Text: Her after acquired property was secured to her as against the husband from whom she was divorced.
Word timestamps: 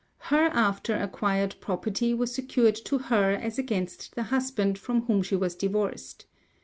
Her 0.17 0.45
after 0.47 0.95
acquired 0.95 1.57
property 1.61 2.11
was 2.11 2.33
secured 2.33 2.73
to 2.85 2.97
her 2.97 3.33
as 3.33 3.59
against 3.59 4.15
the 4.15 4.23
husband 4.33 4.79
from 4.79 5.03
whom 5.03 5.21
she 5.21 5.35
was 5.35 5.53
divorced. 5.53 6.25